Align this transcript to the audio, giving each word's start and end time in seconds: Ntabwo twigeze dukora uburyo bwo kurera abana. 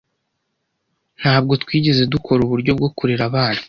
Ntabwo 1.19 1.53
twigeze 1.63 2.01
dukora 2.13 2.39
uburyo 2.43 2.71
bwo 2.77 2.89
kurera 2.97 3.23
abana. 3.29 3.59